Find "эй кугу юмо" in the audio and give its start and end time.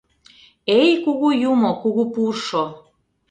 0.79-1.71